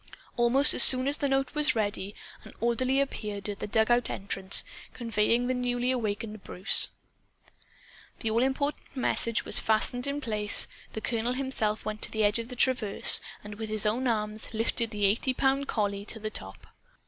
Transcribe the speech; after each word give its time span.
Almost 0.35 0.73
as 0.73 0.81
soon 0.81 1.07
as 1.07 1.17
the 1.17 1.29
note 1.29 1.53
was 1.53 1.75
ready, 1.75 2.15
an 2.43 2.53
orderly 2.59 2.99
appeared 2.99 3.47
at 3.47 3.59
the 3.59 3.67
dugout 3.67 4.09
entrance, 4.09 4.63
convoying 4.95 5.45
the 5.45 5.53
newly 5.53 5.91
awakened 5.91 6.43
Bruce. 6.43 6.87
The 8.21 8.31
all 8.31 8.41
important 8.41 8.97
message 8.97 9.45
was 9.45 9.59
fastened 9.59 10.07
in 10.07 10.19
place. 10.19 10.67
The 10.93 11.01
colonel 11.01 11.33
himself 11.33 11.85
went 11.85 12.01
to 12.01 12.09
the 12.09 12.23
edge 12.23 12.39
of 12.39 12.47
the 12.47 12.55
traverse, 12.55 13.21
and 13.43 13.53
with 13.59 13.69
his 13.69 13.85
own 13.85 14.07
arms 14.07 14.55
lifted 14.55 14.89
the 14.89 15.05
eighty 15.05 15.35
pound 15.35 15.67
collie 15.67 16.05
to 16.05 16.19
the 16.19 16.31
top. 16.31 16.65